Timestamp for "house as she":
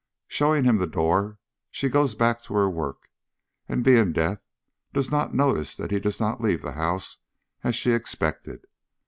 6.71-7.91